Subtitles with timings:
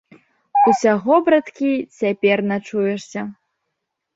[0.69, 3.21] Усяго, браткі, цяпер начуешся.